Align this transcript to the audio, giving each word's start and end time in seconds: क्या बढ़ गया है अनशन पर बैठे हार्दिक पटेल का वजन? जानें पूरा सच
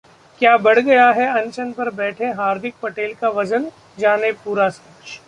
क्या 0.41 0.55
बढ़ 0.57 0.79
गया 0.79 1.09
है 1.11 1.27
अनशन 1.33 1.71
पर 1.71 1.89
बैठे 1.95 2.31
हार्दिक 2.31 2.75
पटेल 2.81 3.13
का 3.13 3.29
वजन? 3.29 3.69
जानें 3.99 4.33
पूरा 4.35 4.69
सच 4.69 5.19